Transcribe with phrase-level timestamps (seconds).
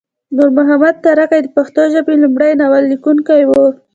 [0.35, 3.65] نور محمد ترکی د پښتو ژبې لمړی ناول لیکونکی وه